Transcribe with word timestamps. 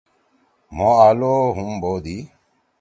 مھو 0.75 0.89
آلو 1.07 1.35
ہُم 1.55 1.69
بودی۔ 1.81 2.17